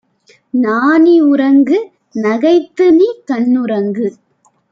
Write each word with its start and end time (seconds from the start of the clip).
நாணி 0.53 1.13
உறங்கு; 1.21 1.77
நகைத்துநீ 2.15 3.09
கண்ணுறங்கு! 3.29 4.07